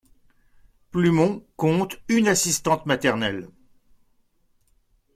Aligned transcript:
Plumont 0.89 1.45
compte 1.57 1.99
une 2.09 2.27
assistante 2.27 2.87
maternelle. 2.87 3.47